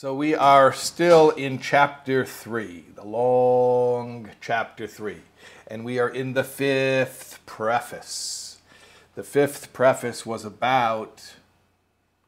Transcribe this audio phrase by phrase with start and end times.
[0.00, 5.22] So we are still in chapter three, the long chapter three,
[5.66, 8.58] and we are in the fifth preface.
[9.16, 11.34] The fifth preface was about,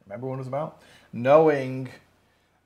[0.04, 0.82] remember what it was about?
[1.12, 1.90] Knowing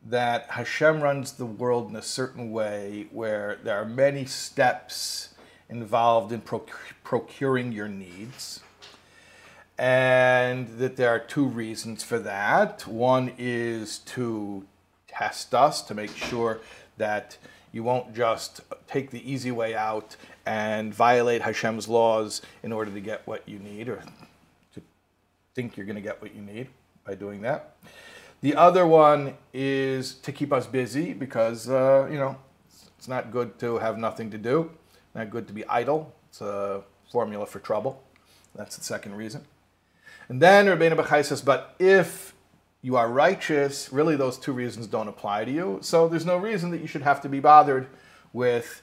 [0.07, 5.35] that Hashem runs the world in a certain way where there are many steps
[5.69, 8.61] involved in procuring your needs
[9.77, 12.87] and that there are two reasons for that.
[12.87, 14.65] One is to
[15.17, 16.61] test us to make sure
[16.97, 17.37] that
[17.73, 23.01] you won't just take the easy way out and violate Hashem's laws in order to
[23.01, 24.03] get what you need or
[24.75, 24.83] to
[25.55, 26.69] think you're going to get what you need
[27.05, 27.77] by doing that.
[28.43, 32.37] The other one is to keep us busy because, uh, you know,
[32.99, 34.71] it's not good to have nothing to do,
[35.15, 36.15] not good to be idle.
[36.29, 38.03] It's a formula for trouble.
[38.55, 39.45] That's the second reason.
[40.29, 42.35] And then Rabbeinu Bachai says, but if
[42.85, 45.79] you are righteous, really those two reasons don't apply to you.
[45.81, 47.87] So there's no reason that you should have to be bothered
[48.35, 48.83] with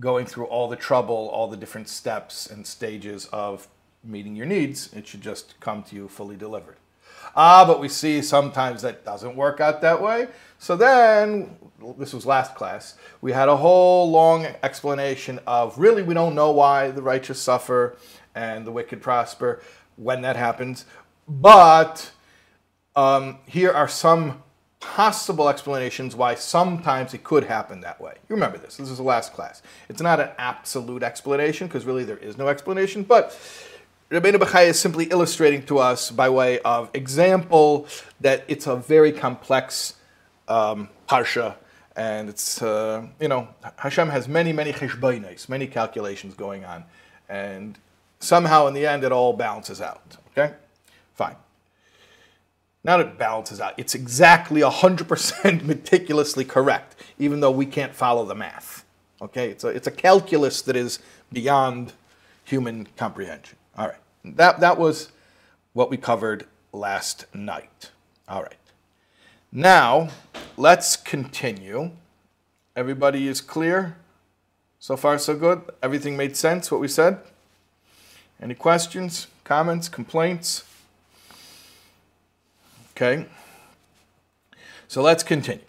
[0.00, 3.68] going through all the trouble, all the different steps and stages of
[4.02, 4.90] meeting your needs.
[4.94, 6.76] It should just come to you fully delivered.
[7.36, 10.28] Ah, but we see sometimes that doesn't work out that way.
[10.58, 11.58] So then,
[11.98, 16.50] this was last class, we had a whole long explanation of really we don't know
[16.50, 17.98] why the righteous suffer
[18.34, 19.60] and the wicked prosper
[19.96, 20.86] when that happens.
[21.28, 22.10] But
[22.96, 24.42] um, here are some
[24.80, 28.12] possible explanations why sometimes it could happen that way.
[28.28, 28.76] You remember this.
[28.76, 29.62] This is the last class.
[29.88, 33.38] It's not an absolute explanation because really there is no explanation, but
[34.10, 37.88] Rabbeinu Bachai is simply illustrating to us by way of example
[38.20, 39.94] that it's a very complex
[40.48, 41.56] um, parsha
[41.96, 46.84] and it's, uh, you know, Hashem has many, many cheshbonis, many calculations going on.
[47.28, 47.78] And
[48.18, 50.16] somehow in the end it all balances out.
[50.36, 50.54] Okay?
[51.14, 51.36] Fine
[52.84, 53.72] not it balances out.
[53.78, 58.84] It's exactly 100% meticulously correct, even though we can't follow the math.
[59.22, 60.98] Okay, it's a, it's a calculus that is
[61.32, 61.94] beyond
[62.44, 63.56] human comprehension.
[63.76, 65.10] All right, that, that was
[65.72, 67.90] what we covered last night.
[68.28, 68.56] All right,
[69.50, 70.10] now
[70.58, 71.92] let's continue.
[72.76, 73.96] Everybody is clear?
[74.78, 75.62] So far, so good?
[75.82, 77.18] Everything made sense, what we said?
[78.42, 80.64] Any questions, comments, complaints?
[82.96, 83.26] Okay?
[84.88, 85.64] So let's continue.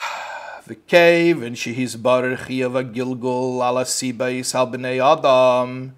[0.66, 4.68] The cave and Shehis Baruch Gilgul ala Sibais al
[5.14, 5.94] Adam,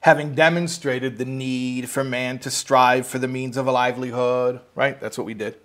[0.00, 5.00] having demonstrated the need for man to strive for the means of a livelihood, right?
[5.00, 5.56] That's what we did.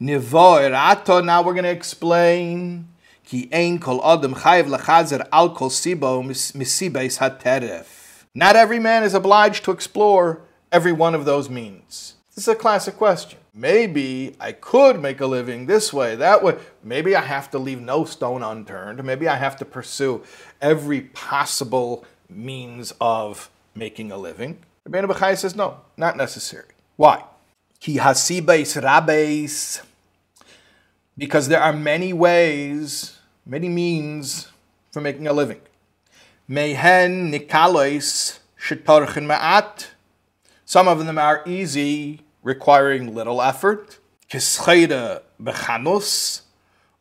[0.00, 2.86] Nivoirato, now we're going to explain.
[3.24, 8.24] Ki ein kol adam chayiv lechazer al kol sibo misibais hateref.
[8.34, 12.14] Not every man is obliged to explore every one of those means.
[12.34, 13.38] This is a classic question.
[13.52, 16.58] Maybe I could make a living this way, that way.
[16.82, 19.02] Maybe I have to leave no stone unturned.
[19.02, 20.22] Maybe I have to pursue
[20.60, 24.58] every possible means of making a living.
[24.88, 26.68] Rabbeinu Bachai says, no, not necessary.
[26.96, 27.24] Why?
[27.80, 29.82] Ki hasibes rabes.
[31.18, 34.48] Because there are many ways, many means
[34.92, 35.60] for making a living.
[36.46, 39.86] Mehen nikalois shetorchen ma'at.
[40.70, 43.98] Some of them are easy, requiring little effort.
[44.30, 46.42] Kischeda bechanus,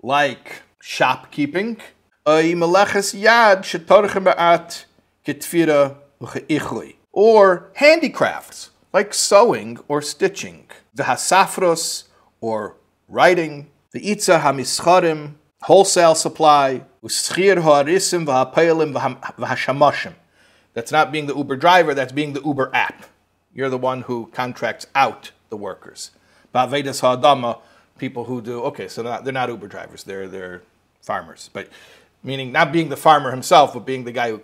[0.02, 1.78] like shopkeeping.
[2.26, 3.60] yad
[7.12, 10.68] Or handicrafts, like sewing or stitching.
[10.96, 12.06] The hasafros,
[12.42, 12.76] or
[13.08, 13.70] writing.
[13.92, 16.86] The itza hamischarim, wholesale supply.
[20.74, 23.06] That's not being the Uber driver, that's being the Uber app.
[23.54, 26.12] You're the one who contracts out the workers.
[26.54, 27.60] Ba'vedas ha'adama,
[27.98, 30.62] people who do, okay, so they're not, they're not Uber drivers, they're, they're
[31.02, 31.50] farmers.
[31.52, 31.70] But
[32.24, 34.42] meaning not being the farmer himself, but being the guy who,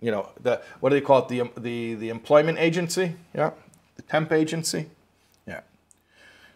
[0.00, 3.14] you know, the, what do they call it, the, the, the employment agency?
[3.34, 3.52] Yeah,
[3.96, 4.86] the temp agency?
[5.46, 5.60] Yeah.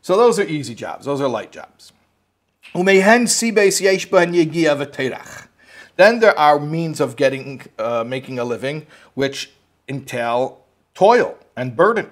[0.01, 1.93] So those are easy jobs, those are light jobs.
[2.75, 2.87] Then
[6.21, 9.53] there are means of getting, uh, making a living, which
[9.89, 10.62] entail
[10.95, 12.11] toil and burden.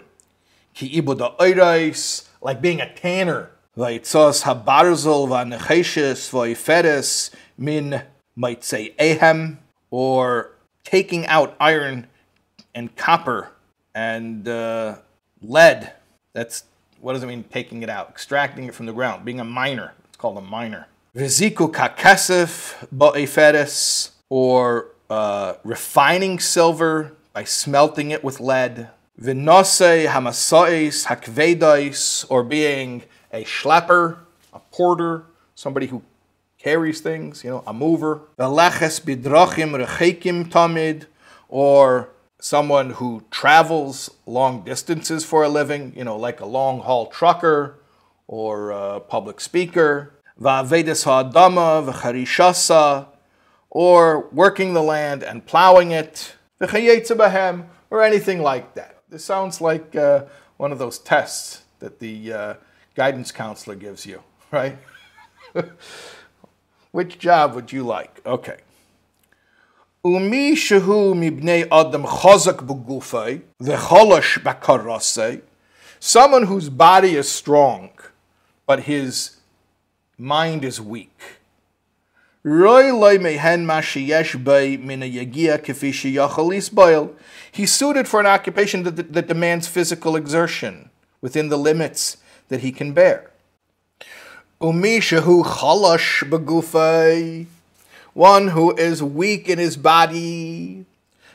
[0.75, 1.01] Ki
[2.41, 3.51] like being a tanner.
[3.77, 5.29] Habarzel
[7.59, 8.03] min
[8.37, 9.59] might say ehem,
[9.91, 10.53] or
[10.85, 12.07] taking out iron
[12.75, 13.51] and copper
[13.95, 14.97] and uh,
[15.43, 15.93] lead.
[16.33, 16.65] That's
[17.01, 17.45] what does it mean?
[17.45, 19.95] Taking it out, extracting it from the ground, being a miner.
[20.09, 20.87] It's called a miner.
[21.15, 22.87] Viziku kakesef
[24.29, 28.91] or uh, refining silver by smelting it with lead.
[29.21, 34.19] Vinose hamasais hakvedais, or being a schlepper,
[34.53, 35.25] a porter,
[35.55, 36.03] somebody who
[36.59, 38.23] carries things, you know, a mover.
[38.39, 39.75] Bidrachim
[40.49, 41.07] tamid,
[41.49, 42.11] or
[42.41, 47.79] someone who travels long distances for a living, you know, like a long haul trucker
[48.27, 50.15] or a public speaker.
[50.41, 53.07] Va'avedes ha'adama v'charishasa,
[53.69, 56.35] or working the land and plowing it.
[56.61, 59.03] V'chayetze or anything like that.
[59.09, 60.25] This sounds like uh,
[60.57, 62.55] one of those tests that the uh,
[62.95, 64.79] guidance counselor gives you, right?
[66.93, 68.21] Which job would you like?
[68.27, 68.59] Okay.
[70.05, 75.43] Umi shehu mibnei adam chazak b'gufay v'cholosh b'karasay.
[75.99, 77.91] Someone whose body is strong,
[78.67, 79.37] but his
[80.17, 81.40] mind is weak.
[82.43, 82.55] He's
[87.73, 90.89] suited for an occupation that, that demands physical exertion
[91.21, 92.17] within the limits
[92.49, 93.31] that he can bear.
[94.59, 94.83] One
[98.49, 100.87] who is weak in his body.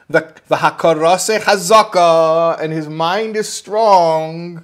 [0.10, 4.64] The hakarase hazaka, and his mind is strong.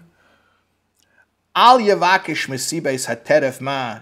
[1.56, 4.00] Al yavakish mesibes hateref ma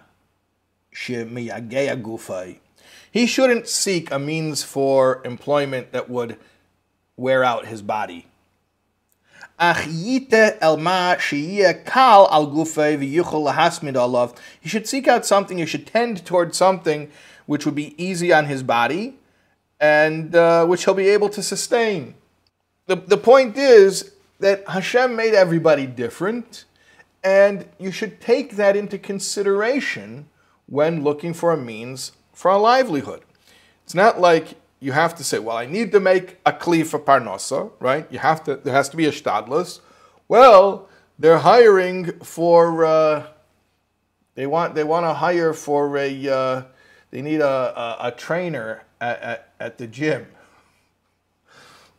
[3.12, 6.38] He shouldn't seek a means for employment that would
[7.18, 8.28] wear out his body.
[14.62, 17.12] He should seek out something, he should tend towards something
[17.46, 19.16] which would be easy on his body
[19.80, 22.16] and uh, which he'll be able to sustain.
[22.86, 26.66] The, the point is that Hashem made everybody different,
[27.24, 30.29] and you should take that into consideration
[30.70, 33.22] when looking for a means for a livelihood.
[33.84, 37.00] It's not like you have to say, well, I need to make a kli for
[37.00, 38.08] parnosa, right?
[38.12, 38.56] You have to.
[38.56, 39.82] There has to be a shtadlus.
[40.28, 40.88] Well,
[41.18, 42.86] they're hiring for.
[42.86, 43.28] Uh,
[44.36, 44.76] they want.
[44.76, 46.30] They want to hire for a.
[46.30, 46.64] Uh,
[47.12, 50.28] they need a, a, a trainer at, at, at, the gym.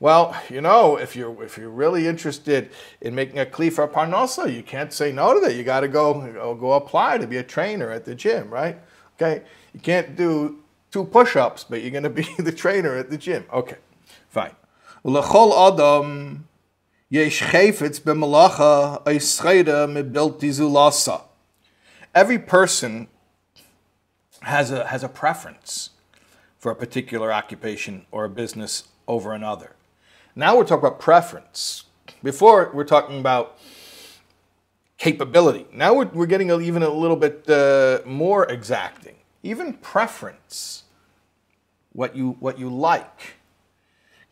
[0.00, 2.70] Well, you know, if you're if you're really interested
[3.02, 5.54] in making a kli for parnosa, you can't say no to that.
[5.54, 8.78] You got to go, go apply to be a trainer at the gym, right?
[9.16, 9.42] Okay,
[9.74, 10.60] you can't do
[10.90, 13.44] two push-ups, but you're going to be the trainer at the gym.
[13.52, 13.76] Okay,
[14.30, 14.52] fine.
[15.04, 16.48] L'chol adam
[17.10, 17.42] yesh
[20.50, 21.22] zulasa.
[22.14, 23.08] Every person
[24.40, 25.90] has a has a preference
[26.56, 29.76] for a particular occupation or a business over another.
[30.34, 31.84] Now we're talking about preference.
[32.22, 33.58] Before we're talking about
[34.98, 35.66] capability.
[35.72, 40.84] Now we're, we're getting even a little bit uh, more exacting even preference,
[41.92, 43.36] what you, what you like.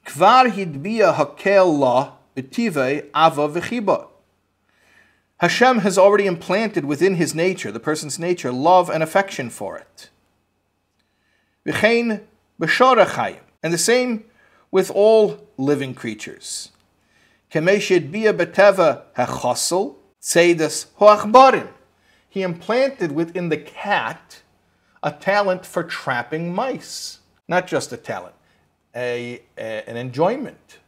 [0.05, 4.09] Kvar hidbiya hakel la betive ava v'chiba.
[5.39, 10.11] Hashem has already implanted within his nature, the person's nature, love and affection for it.
[11.65, 12.21] And
[13.73, 14.25] the same
[14.71, 16.71] with all living creatures.
[22.29, 24.43] He implanted within the cat
[25.03, 27.21] a talent for trapping mice.
[27.47, 28.35] Not just a talent,
[28.95, 30.79] a, a, an enjoyment.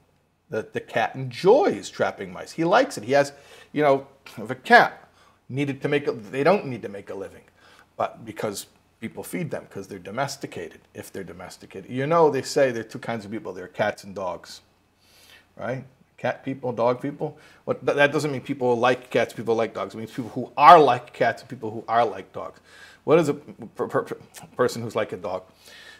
[0.50, 2.52] That the cat enjoys trapping mice.
[2.52, 3.04] He likes it.
[3.04, 3.32] He has,
[3.72, 5.08] you know, if a cat
[5.48, 7.44] needed to make a, they don't need to make a living,
[7.96, 8.66] but because
[9.00, 10.80] people feed them because they're domesticated.
[10.94, 13.68] If they're domesticated, you know, they say there are two kinds of people: there are
[13.68, 14.60] cats and dogs,
[15.56, 15.84] right?
[16.16, 17.38] Cat people, dog people.
[17.64, 19.94] What that doesn't mean people like cats, people like dogs.
[19.94, 22.60] It means people who are like cats and people who are like dogs.
[23.04, 24.02] What is a per, per,
[24.56, 25.44] person who's like a dog?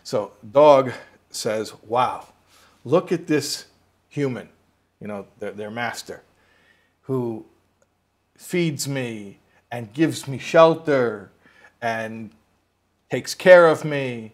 [0.03, 0.93] So, dog
[1.31, 2.29] says, Wow,
[2.85, 3.67] look at this
[4.09, 4.49] human,
[5.01, 6.23] you know, their, their master,
[7.03, 7.47] who
[8.37, 9.39] feeds me
[9.71, 11.31] and gives me shelter
[11.81, 12.31] and
[13.11, 14.33] takes care of me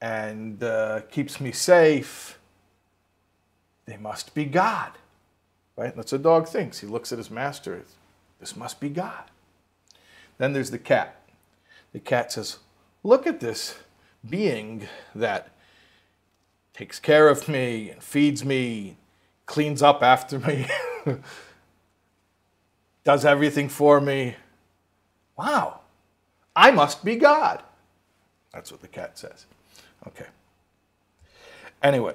[0.00, 2.38] and uh, keeps me safe.
[3.86, 4.92] They must be God.
[5.76, 5.94] Right?
[5.96, 6.80] That's what a dog thinks.
[6.80, 7.82] He looks at his master.
[8.40, 9.24] This must be God.
[10.36, 11.20] Then there's the cat.
[11.92, 12.58] The cat says,
[13.02, 13.78] Look at this
[14.28, 15.50] being that
[16.74, 18.96] takes care of me and feeds me,
[19.46, 20.66] cleans up after me,
[23.04, 24.36] does everything for me.
[25.36, 25.80] Wow,
[26.54, 27.62] I must be God.
[28.58, 29.46] That's what the cat says.
[30.08, 30.26] Okay.
[31.80, 32.14] Anyway,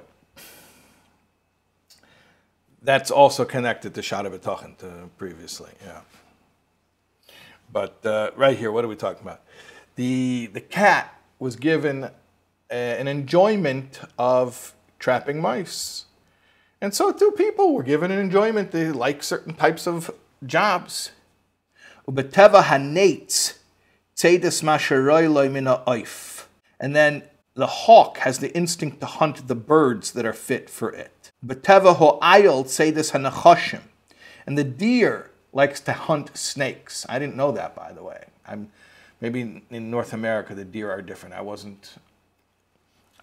[2.82, 5.70] that's also connected to Shara B'Tochen previously.
[5.86, 6.00] Yeah.
[7.72, 9.40] But uh, right here, what are we talking about?
[9.94, 12.10] The, the cat was given
[12.70, 16.04] a, an enjoyment of trapping mice.
[16.82, 18.70] And so too people were given an enjoyment.
[18.70, 20.10] They like certain types of
[20.44, 21.12] jobs.
[22.06, 23.54] Ubeteva hanates
[25.86, 26.33] oif.
[26.84, 27.22] And then
[27.54, 31.32] the hawk has the instinct to hunt the birds that are fit for it.
[31.42, 33.80] Beteva ho'ayol tzedis hanachoshim.
[34.46, 37.06] And the deer likes to hunt snakes.
[37.08, 38.24] I didn't know that, by the way.
[38.46, 38.70] I'm
[39.22, 41.34] maybe in North America the deer are different.
[41.34, 41.94] I wasn't.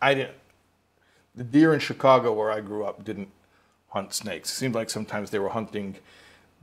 [0.01, 0.37] I didn't.
[1.35, 3.29] The deer in Chicago, where I grew up, didn't
[3.89, 4.51] hunt snakes.
[4.51, 5.97] It seemed like sometimes they were hunting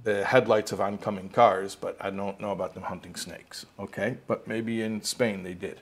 [0.02, 3.66] the headlights of oncoming cars, but I don't know about them hunting snakes.
[3.78, 5.80] Okay, but maybe in Spain they did.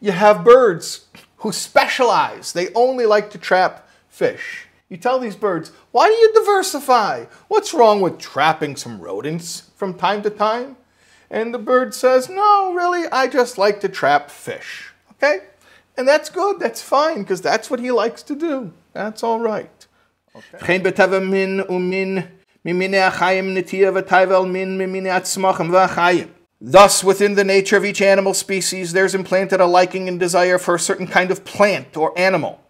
[0.00, 1.06] You have birds
[1.36, 2.52] who specialize.
[2.52, 4.66] They only like to trap fish.
[4.88, 7.26] You tell these birds, why do you diversify?
[7.46, 10.76] What's wrong with trapping some rodents from time to time?
[11.30, 14.92] And the bird says, no, really, I just like to trap fish.
[15.12, 15.44] Okay?
[15.96, 18.72] And that's good, that's fine, because that's what he likes to do.
[18.92, 19.86] That's all right.
[20.34, 20.58] Okay.
[26.64, 30.76] Thus, within the nature of each animal species, there's implanted a liking and desire for
[30.76, 32.60] a certain kind of plant or animal.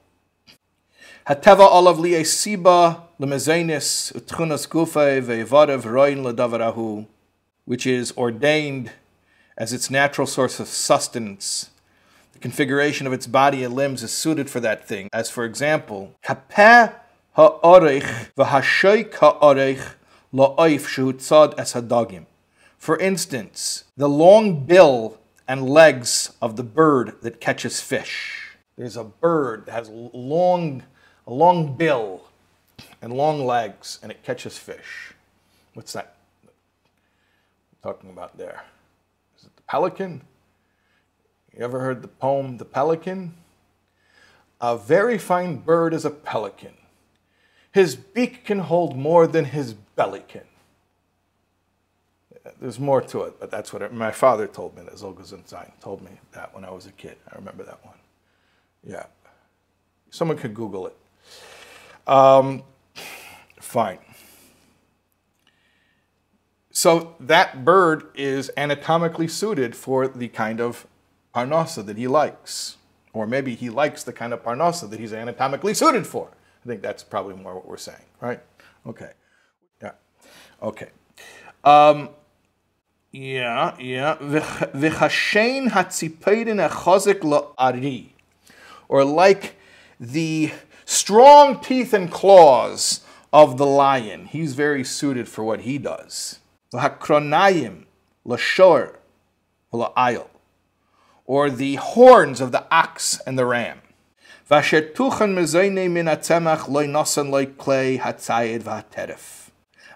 [1.29, 7.07] Hateva olav liye siba lemezenis utchunas gufay ve'varev roin ledavarahu,
[7.67, 8.93] which is ordained
[9.59, 11.69] as its natural source of sustenance.
[12.33, 16.17] The configuration of its body and limbs is suited for that thing, as for example,
[16.25, 16.95] kapeh
[22.79, 28.57] For instance, the long bill and legs of the bird that catches fish.
[28.77, 30.83] There's a bird that has long
[31.27, 32.25] a long bill
[33.01, 35.15] and long legs, and it catches fish.
[35.73, 36.17] What's that
[37.83, 38.65] talking about there?
[39.39, 40.21] Is it the pelican?
[41.57, 43.37] You ever heard the poem The Pelican?
[44.61, 46.75] A very fine bird is a pelican.
[47.73, 50.43] His beak can hold more than his belly can.
[52.61, 54.83] There's more to it, but that's what it, my father told me.
[54.83, 57.17] That Zolgazunzain told me that when I was a kid.
[57.31, 57.95] I remember that one.
[58.85, 59.07] Yeah.
[60.11, 60.97] Someone could Google it.
[62.07, 62.63] Um,
[63.61, 63.99] fine.
[66.71, 70.87] So that bird is anatomically suited for the kind of
[71.35, 72.77] parnasa that he likes.
[73.13, 76.31] Or maybe he likes the kind of parnasa that he's anatomically suited for.
[76.65, 78.41] I think that's probably more what we're saying, right?
[78.87, 79.11] Okay.
[79.83, 79.93] Yeah.
[80.63, 80.91] Okay.
[81.65, 82.11] Um,
[83.11, 84.17] yeah, yeah.
[84.17, 88.11] V'chashen hatzipeidin achozik la'ari.
[88.89, 89.57] Or like
[89.99, 90.53] the
[90.85, 93.01] strong teeth and claws
[93.33, 94.27] of the lion.
[94.27, 96.39] He's very suited for what he does.
[96.73, 97.85] Hakronayim,
[98.27, 98.97] lashor,
[99.73, 100.29] la'ayil,
[101.25, 103.81] or the horns of the ox and the ram.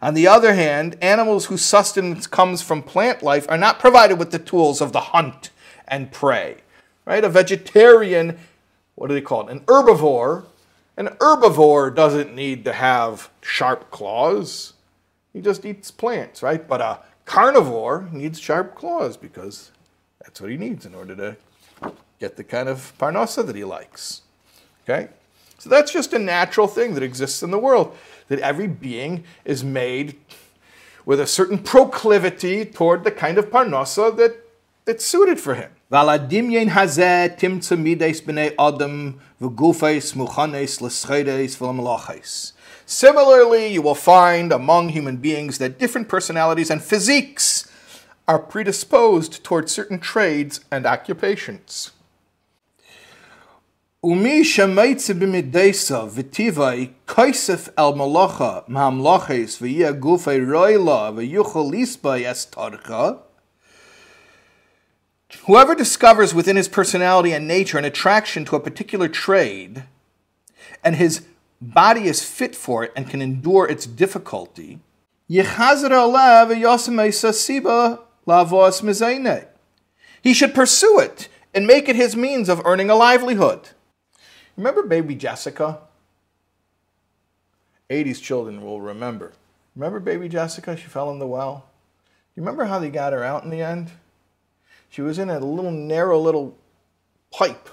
[0.03, 4.31] On the other hand, animals whose sustenance comes from plant life are not provided with
[4.31, 5.51] the tools of the hunt
[5.89, 6.59] and prey.
[7.05, 7.25] Right?
[7.25, 8.39] A vegetarian,
[8.95, 9.53] what do they call it?
[9.53, 10.45] An herbivore
[10.97, 14.73] an herbivore doesn't need to have sharp claws.
[15.33, 16.67] He just eats plants, right?
[16.67, 19.73] But a carnivore needs sharp claws because
[20.23, 24.23] that's what he needs in order to get the kind of parnasa that he likes.
[24.89, 25.09] Okay?
[25.59, 27.97] So that's just a natural thing that exists in the world,
[28.29, 30.17] that every being is made
[31.05, 34.37] with a certain proclivity toward the kind of parnasa that,
[34.85, 35.71] that's suited for him.
[35.91, 42.53] Valadimyen hazeh timtza mides b'nei adam v'gufeis muchanes l'schedes v'lamalaches.
[42.85, 47.71] Similarly, you will find among human beings that different personalities and physiques
[48.29, 51.93] are predisposed toward certain trades and occupations.
[54.07, 61.13] Umi shemaitze v'tivai kaisef malacha v'yeh gufei roila
[62.23, 63.19] estarcha
[65.47, 69.83] Whoever discovers within his personality and nature an attraction to a particular trade,
[70.85, 71.27] and his
[71.61, 74.79] body is fit for it and can endure its difficulty,
[75.27, 75.43] he
[80.33, 83.71] should pursue it and make it his means of earning a livelihood.
[84.57, 85.81] Remember baby Jessica?
[87.91, 89.33] 80s children will remember.
[89.75, 90.77] Remember baby Jessica?
[90.77, 91.67] She fell in the well.
[92.35, 93.91] Do You remember how they got her out in the end?
[94.89, 96.57] She was in a little narrow little
[97.31, 97.69] pipe,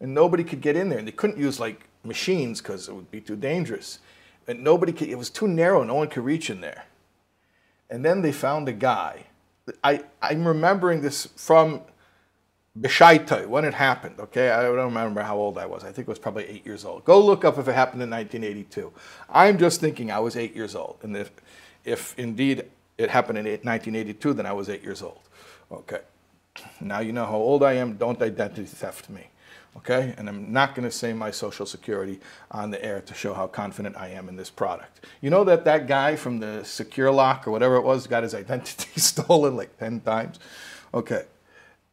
[0.00, 0.98] and nobody could get in there.
[0.98, 4.00] And they couldn't use like machines because it would be too dangerous.
[4.48, 6.86] And nobody could, it was too narrow, no one could reach in there.
[7.88, 9.24] And then they found a guy.
[9.82, 11.82] I, I'm remembering this from
[12.78, 14.50] Bishaitai, when it happened, okay?
[14.50, 15.82] I don't remember how old I was.
[15.82, 17.04] I think it was probably eight years old.
[17.04, 18.92] Go look up if it happened in 1982.
[19.30, 21.28] I'm just thinking I was eight years old And the,
[21.84, 22.64] if indeed
[22.98, 25.20] it happened in 1982, then I was eight years old.
[25.72, 26.00] Okay.
[26.80, 27.96] Now you know how old I am.
[27.96, 29.28] Don't identity theft me.
[29.78, 30.14] Okay?
[30.18, 33.46] And I'm not going to say my social security on the air to show how
[33.46, 35.06] confident I am in this product.
[35.22, 38.34] You know that that guy from the Secure Lock or whatever it was got his
[38.34, 40.38] identity stolen like 10 times?
[40.92, 41.24] Okay.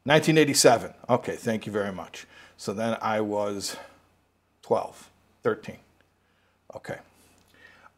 [0.06, 0.94] 1987.
[1.10, 2.28] Okay, thank you very much.
[2.58, 3.78] So then I was
[4.64, 5.10] 12,
[5.44, 5.78] 13.
[6.76, 6.98] Okay.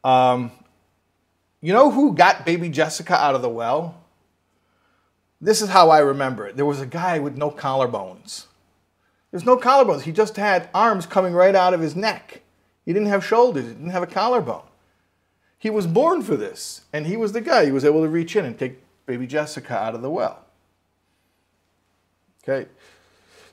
[0.04, 0.52] Um,
[1.62, 4.02] you know who got baby Jessica out of the well?
[5.42, 6.56] This is how I remember it.
[6.56, 8.46] There was a guy with no collarbones.
[9.32, 10.02] There's no collarbones.
[10.02, 12.42] He just had arms coming right out of his neck.
[12.86, 13.66] He didn't have shoulders.
[13.66, 14.64] He didn't have a collarbone.
[15.58, 17.66] He was born for this, and he was the guy.
[17.66, 20.45] He was able to reach in and take baby Jessica out of the well.
[22.48, 22.70] Okay.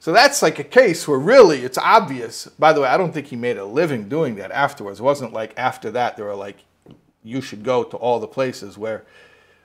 [0.00, 2.46] So that's like a case where really it's obvious.
[2.58, 4.98] By the way, I don't think he made a living doing that afterwards.
[4.98, 6.56] It wasn't like after that they were like,
[7.22, 9.04] you should go to all the places where,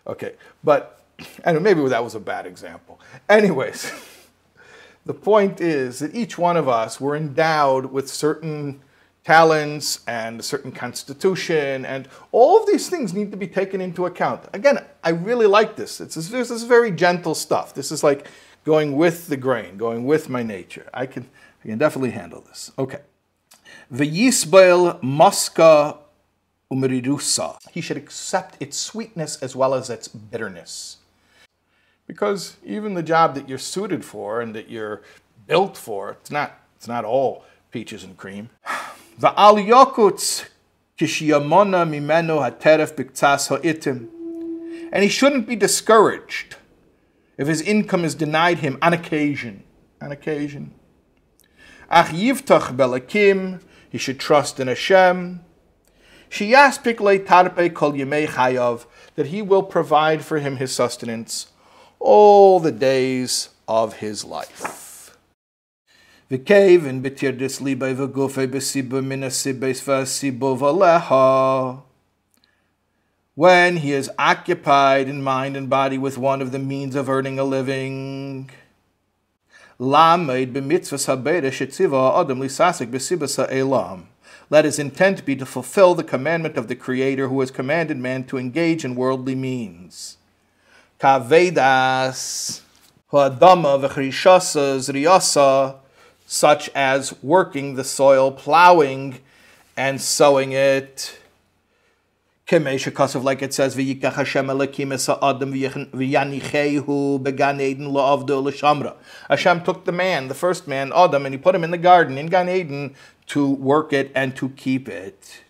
[0.06, 0.34] okay.
[0.64, 1.02] But,
[1.44, 3.00] and maybe that was a bad example.
[3.28, 3.92] Anyways,
[5.06, 8.82] the point is that each one of us were endowed with certain
[9.24, 14.06] talents and a certain constitution, and all of these things need to be taken into
[14.06, 14.44] account.
[14.54, 16.00] Again, I really like this.
[16.00, 17.74] It's, this is very gentle stuff.
[17.74, 18.28] This is like
[18.68, 20.90] going with the grain, going with my nature.
[20.94, 21.30] I can,
[21.64, 22.70] I can definitely handle this.
[22.78, 23.00] Okay.
[23.90, 25.98] The V'yisbel maska
[26.70, 27.56] umrirusa.
[27.72, 30.98] He should accept its sweetness as well as its bitterness.
[32.08, 35.02] Because even the job that you're suited for and that you're
[35.48, 38.50] built for, it's not, it's not all peaches and cream.
[39.18, 40.44] V'al yokutz
[40.98, 44.10] kishiyamona mimeno hateref biktsas ha'itim.
[44.92, 46.57] And he shouldn't be discouraged
[47.38, 49.64] if his income is denied him on occasion.
[50.02, 50.74] On occasion.
[51.90, 55.42] Ach yivtach belakim, he should trust in Hashem.
[56.30, 61.48] Shiyaspik le tarpe kol yemei chayav, that he will provide for him his sustenance
[62.00, 65.18] all the days of his life.
[66.30, 71.84] V'kev in betirdis libay v'gufe b'sibu minasibes v'asibu v'aleha
[73.38, 77.38] when he is occupied in mind and body with one of the means of earning
[77.38, 78.50] a living.
[84.50, 88.24] Let his intent be to fulfill the commandment of the Creator who has commanded man
[88.24, 90.18] to engage in worldly means.
[96.26, 99.20] Such as working the soil, plowing,
[99.78, 101.20] and sowing it
[102.48, 104.48] Kemesha Kosov, like it says, V'yikach Hashem
[105.92, 108.96] v'yanichehu began Eden l'shamra.
[109.28, 112.18] Hashem took the man, the first man, Adam, and he put him in the garden,
[112.18, 115.42] in Gan Eden, to work it and to keep it.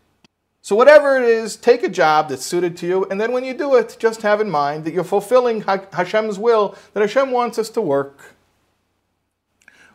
[0.64, 3.54] So whatever it is, take a job that's suited to you, and then when you
[3.54, 7.70] do it, just have in mind that you're fulfilling Hashem's will, that Hashem wants us
[7.70, 8.34] to work.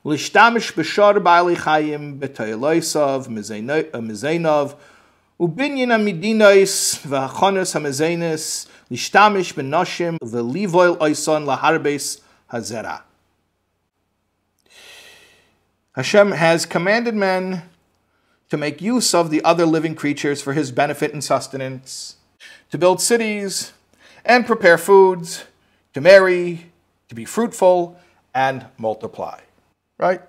[0.04, 0.52] B'shar
[3.98, 4.76] mizaynov
[5.42, 12.20] Ubinyan amidinais v'achonos hamezenes nishtamish benoshim v'livoil oison laharbes
[12.52, 13.00] hazera.
[15.96, 17.64] Hashem has commanded men
[18.50, 22.18] to make use of the other living creatures for his benefit and sustenance,
[22.70, 23.72] to build cities
[24.24, 25.44] and prepare foods,
[25.92, 26.70] to marry,
[27.09, 27.98] to be fruitful,
[28.33, 29.40] and multiply.
[29.98, 30.20] Right?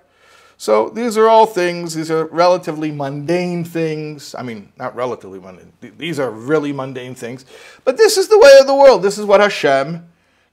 [0.56, 4.34] So these are all things, these are relatively mundane things.
[4.34, 7.44] I mean, not relatively mundane, these are really mundane things.
[7.84, 9.02] But this is the way of the world.
[9.02, 10.06] This is what Hashem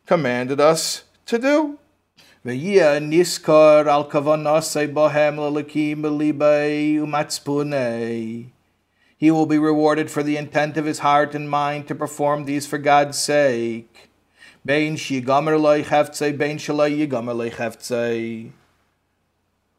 [0.05, 1.77] commanded us to do.
[9.17, 12.65] He will be rewarded for the intent of his heart and mind to perform these
[12.65, 14.09] for God's sake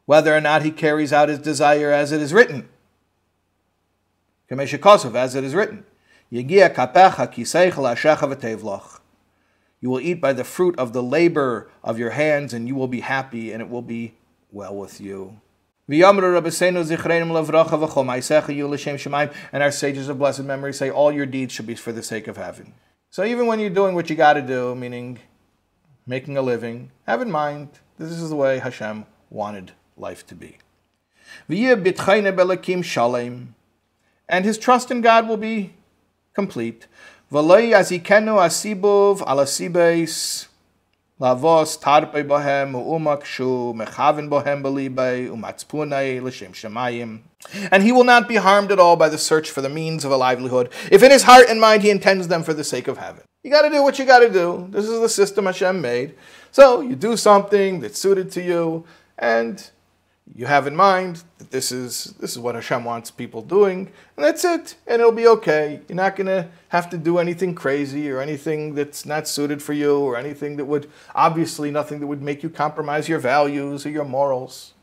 [0.05, 2.69] whether or not he carries out his desire as it is written.
[4.49, 5.85] As it is written.
[9.79, 12.87] You will eat by the fruit of the labor of your hands, and you will
[12.87, 14.15] be happy, and it will be
[14.51, 15.39] well with you.
[15.87, 16.01] And
[19.61, 22.37] our sages of blessed memory say all your deeds should be for the sake of
[22.37, 22.73] heaven.
[23.09, 25.19] So even when you're doing what you got to do, meaning
[26.07, 30.57] making a living, have in mind this is the way Hashem wanted life to be.
[34.29, 35.73] And his trust in God will be
[36.33, 36.87] complete.
[47.71, 50.11] And he will not be harmed at all by the search for the means of
[50.11, 52.97] a livelihood, if in his heart and mind he intends them for the sake of
[52.97, 53.23] heaven.
[53.43, 54.67] You got to do what you got to do.
[54.71, 56.15] This is the system Hashem made.
[56.51, 58.85] So you do something that's suited to you,
[59.17, 59.69] and
[60.35, 64.25] you have in mind that this is this is what Hashem wants people doing, and
[64.25, 65.81] that's it, and it'll be okay.
[65.87, 69.99] You're not gonna have to do anything crazy or anything that's not suited for you
[69.99, 74.05] or anything that would obviously nothing that would make you compromise your values or your
[74.05, 74.73] morals.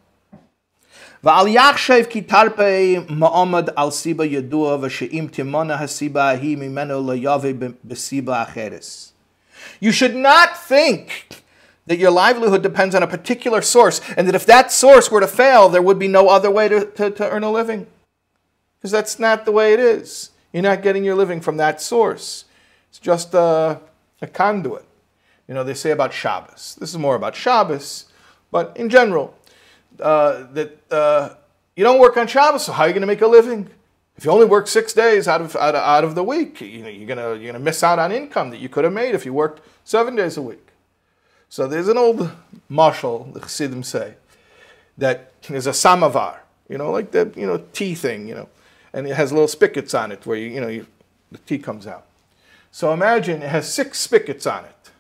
[9.81, 11.42] You should not think
[11.90, 15.26] that your livelihood depends on a particular source, and that if that source were to
[15.26, 17.85] fail, there would be no other way to, to, to earn a living.
[18.79, 20.31] Because that's not the way it is.
[20.53, 22.44] You're not getting your living from that source.
[22.90, 23.81] It's just a,
[24.22, 24.85] a conduit.
[25.48, 26.76] You know, they say about Shabbos.
[26.79, 28.05] This is more about Shabbos,
[28.53, 29.37] but in general,
[29.98, 31.31] uh, that uh,
[31.74, 33.68] you don't work on Shabbos, so how are you going to make a living?
[34.16, 36.85] If you only work six days out of, out of, out of the week, you
[36.85, 39.16] know, you're going to you're gonna miss out on income that you could have made
[39.16, 40.70] if you worked seven days a week.
[41.51, 42.31] So there's an old
[42.71, 44.15] mashal, the Chassidim say,
[44.97, 48.49] that is a samovar, you know, like the you know tea thing, you know,
[48.93, 50.87] and it has little spigots on it where you you know you,
[51.33, 52.07] the tea comes out.
[52.71, 54.91] So imagine it has six spigots on it,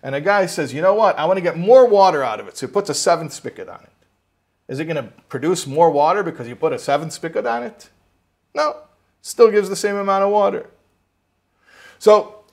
[0.00, 2.46] and a guy says, you know what, I want to get more water out of
[2.46, 3.92] it, so he puts a seventh spigot on it.
[4.68, 7.88] Is it going to produce more water because you put a seventh spigot on it?
[8.54, 8.76] No,
[9.20, 10.70] still gives the same amount of water.
[11.98, 12.44] So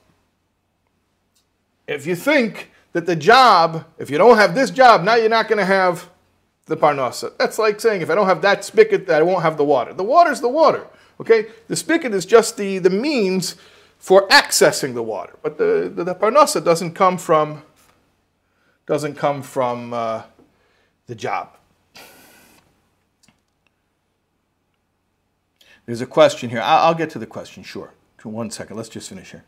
[1.86, 5.48] if you think that the job, if you don't have this job, now you're not
[5.48, 6.08] going to have
[6.64, 7.36] the parnasa.
[7.36, 9.92] That's like saying if I don't have that spigot, that I won't have the water.
[9.92, 10.86] The water's the water.
[11.20, 13.56] Okay, the spigot is just the, the means
[13.98, 17.64] for accessing the water, but the, the, the parnasa doesn't come from
[18.86, 20.22] doesn't come from uh,
[21.06, 21.54] the job.
[25.84, 26.62] There's a question here.
[26.64, 27.92] I'll get to the question, sure.
[28.22, 28.78] One second.
[28.78, 29.44] Let's just finish here.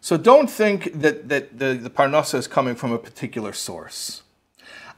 [0.00, 4.22] So don't think that, that the, the parnasa is coming from a particular source.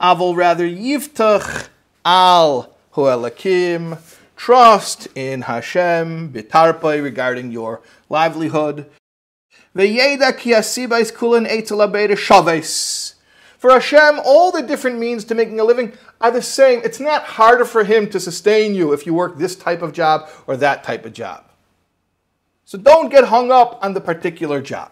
[0.01, 1.69] Avol rather yiftach
[2.05, 3.99] al hoelakim.
[4.37, 8.87] Trust in Hashem bitarpai regarding your livelihood.
[9.75, 11.47] Veyeda ki asibais kulan
[12.17, 13.15] shaves.
[13.59, 16.81] For Hashem, all the different means to making a living are the same.
[16.83, 20.29] It's not harder for Him to sustain you if you work this type of job
[20.49, 21.45] or that type of job.
[22.65, 24.92] So don't get hung up on the particular job.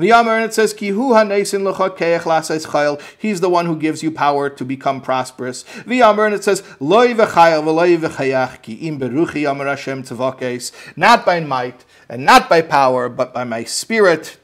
[0.00, 3.00] V'yamer, and it says, Ki hu chayil.
[3.18, 5.62] He's the one who gives you power to become prosperous.
[5.64, 10.72] V'yamer, and it says, Loi v'chayil v'loi v'chayach ki im beruchi yamer Hashem tzavokes.
[10.96, 14.38] Not by might and not by power, but by my spirit,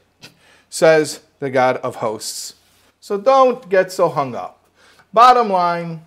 [0.69, 2.53] says the God of hosts.
[2.99, 4.63] So don't get so hung up.
[5.11, 6.05] Bottom line,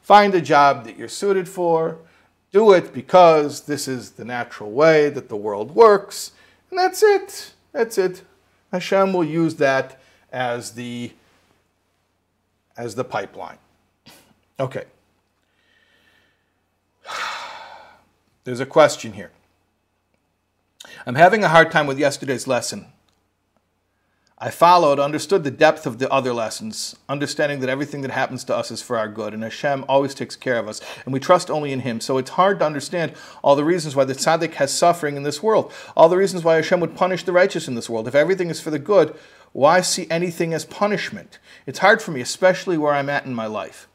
[0.00, 1.98] find a job that you're suited for.
[2.52, 6.32] Do it because this is the natural way that the world works.
[6.70, 7.52] And that's it.
[7.72, 8.22] That's it.
[8.72, 10.00] Hashem will use that
[10.32, 11.12] as the
[12.76, 13.58] as the pipeline.
[14.60, 14.84] Okay.
[18.44, 19.32] There's a question here.
[21.06, 22.86] I'm having a hard time with yesterday's lesson.
[24.40, 28.54] I followed, understood the depth of the other lessons, understanding that everything that happens to
[28.54, 31.50] us is for our good, and Hashem always takes care of us, and we trust
[31.50, 32.00] only in Him.
[32.00, 35.42] So it's hard to understand all the reasons why the tzaddik has suffering in this
[35.42, 38.06] world, all the reasons why Hashem would punish the righteous in this world.
[38.06, 39.16] If everything is for the good,
[39.50, 41.40] why see anything as punishment?
[41.66, 43.88] It's hard for me, especially where I'm at in my life.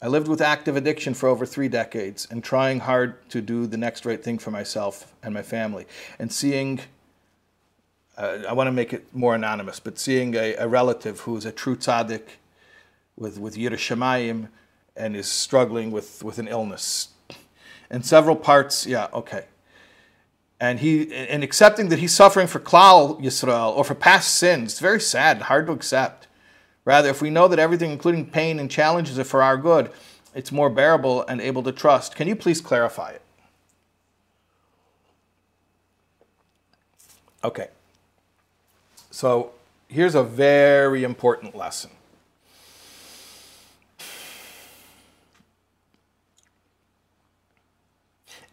[0.00, 3.76] I lived with active addiction for over three decades and trying hard to do the
[3.76, 5.86] next right thing for myself and my family,
[6.20, 6.82] and seeing
[8.18, 11.52] uh, I want to make it more anonymous, but seeing a, a relative who's a
[11.52, 12.22] true tzaddik
[13.16, 14.48] with, with Yerushalayim
[14.96, 17.10] and is struggling with, with an illness.
[17.88, 19.44] And several parts, yeah, okay.
[20.60, 24.80] And he and accepting that he's suffering for Klal Yisrael or for past sins, it's
[24.80, 26.26] very sad, hard to accept.
[26.84, 29.92] Rather, if we know that everything, including pain and challenges, are for our good,
[30.34, 32.16] it's more bearable and able to trust.
[32.16, 33.22] Can you please clarify it?
[37.44, 37.68] Okay.
[39.18, 39.50] So
[39.88, 41.90] here's a very important lesson.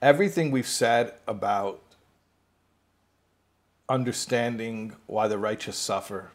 [0.01, 1.81] Everything we've said about
[3.87, 6.31] understanding why the righteous suffer.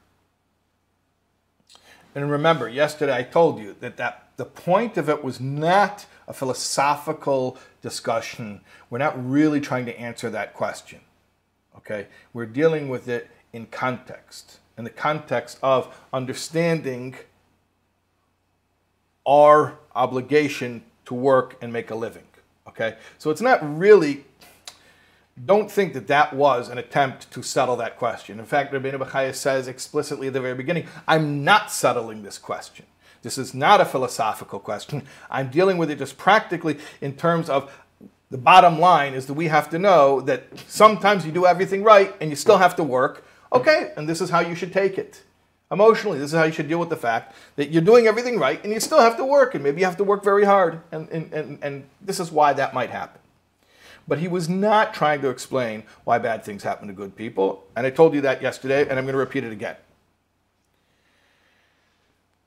[2.14, 6.32] And remember, yesterday I told you that, that the point of it was not a
[6.32, 8.60] philosophical discussion.
[8.90, 11.00] We're not really trying to answer that question.
[11.78, 12.06] Okay?
[12.32, 17.14] We're dealing with it in context, in the context of understanding
[19.26, 22.24] our obligation to work and make a living.
[22.68, 22.96] Okay?
[23.18, 24.24] So it's not really
[25.46, 28.38] don't think that that was an attempt to settle that question.
[28.38, 32.86] In fact, Rabbeinu Bechaya says explicitly at the very beginning, I'm not settling this question.
[33.22, 35.02] This is not a philosophical question.
[35.30, 37.72] I'm dealing with it just practically in terms of
[38.30, 42.14] the bottom line is that we have to know that sometimes you do everything right
[42.20, 43.24] and you still have to work.
[43.52, 45.22] Okay, and this is how you should take it.
[45.72, 48.62] Emotionally, this is how you should deal with the fact that you're doing everything right
[48.64, 50.80] and you still have to work, and maybe you have to work very hard.
[50.90, 53.20] And, and, and, and this is why that might happen.
[54.08, 57.64] But he was not trying to explain why bad things happen to good people.
[57.76, 59.76] And I told you that yesterday, and I'm going to repeat it again.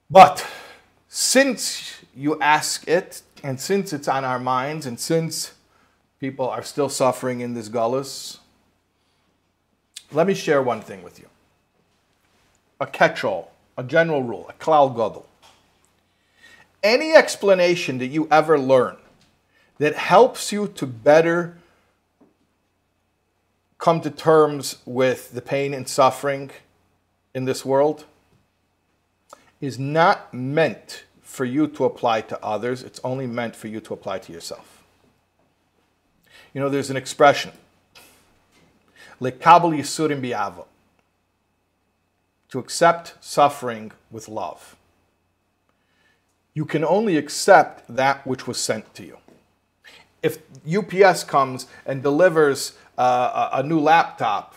[0.09, 0.45] But
[1.07, 5.53] since you ask it, and since it's on our minds, and since
[6.19, 8.39] people are still suffering in this gullus,
[10.13, 11.27] let me share one thing with you.
[12.79, 15.25] A catch-all, a general rule, a klal gadol.
[16.81, 18.97] Any explanation that you ever learn
[19.77, 21.57] that helps you to better
[23.77, 26.51] come to terms with the pain and suffering
[27.33, 28.05] in this world
[29.59, 33.93] is not meant for you to apply to others, it's only meant for you to
[33.93, 34.83] apply to yourself.
[36.53, 37.51] You know, there's an expression,
[39.21, 40.65] yisurim
[42.49, 44.75] to accept suffering with love.
[46.53, 49.17] You can only accept that which was sent to you
[50.23, 54.55] if UPS comes and delivers uh, a, a, new laptop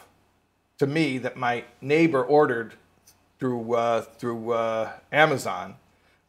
[0.79, 2.75] to me that my neighbor ordered
[3.38, 5.75] through uh, through uh, Amazon,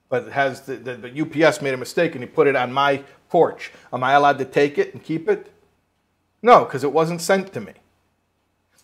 [0.10, 3.04] but has the, the, the, UPS made a mistake and he put it on my
[3.30, 5.52] porch, am I allowed to take it and keep it?
[6.42, 7.74] No, because it wasn't sent to me.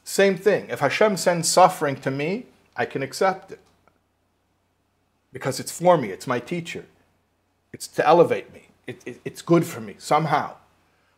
[0.04, 0.70] Same thing.
[0.70, 3.60] If Hashem sends suffering to me, I can accept it
[5.32, 6.10] because it's for me.
[6.10, 6.86] It's my teacher.
[7.72, 10.56] It's to elevate me it, it, it's good for me somehow.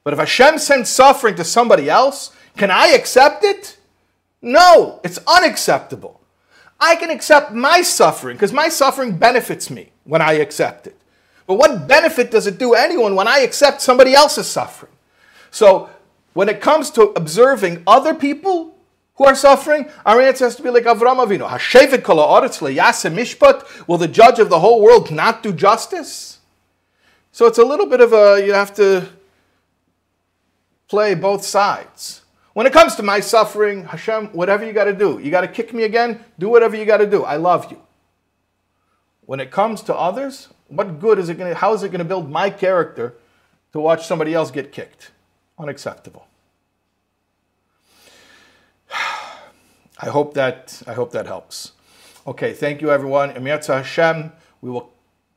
[0.03, 3.77] But if Hashem sends suffering to somebody else, can I accept it?
[4.41, 6.21] No, it's unacceptable.
[6.79, 10.95] I can accept my suffering because my suffering benefits me when I accept it.
[11.47, 14.91] But what benefit does it do anyone when I accept somebody else's suffering?
[15.51, 15.89] So
[16.33, 18.74] when it comes to observing other people
[19.15, 21.47] who are suffering, our answer has to be like Avram Avinu.
[23.09, 23.87] mishpat.
[23.87, 26.39] Will the judge of the whole world not do justice?
[27.31, 29.07] So it's a little bit of a, you have to
[30.87, 32.21] play both sides.
[32.53, 35.47] When it comes to my suffering, Hashem, whatever you got to do, you got to
[35.47, 37.23] kick me again, do whatever you got to do.
[37.23, 37.81] I love you.
[39.25, 41.99] When it comes to others, what good is it going to, how is it going
[41.99, 43.15] to build my character
[43.73, 45.11] to watch somebody else get kicked?
[45.57, 46.27] Unacceptable.
[50.05, 51.71] I hope that, I hope that helps.
[52.27, 53.31] Okay, thank you everyone.
[53.31, 54.93] Emir Hashem, we will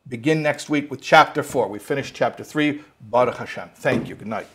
[0.07, 1.69] begin next week with chapter 4.
[1.69, 2.83] We finished chapter 3.
[3.01, 3.71] Baruch Hashem.
[3.75, 4.15] Thank you.
[4.15, 4.47] Good night.